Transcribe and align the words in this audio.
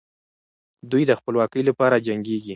دوی 0.91 1.03
د 1.09 1.11
خپلواکۍ 1.19 1.61
لپاره 1.69 1.95
جنګېږي. 2.07 2.49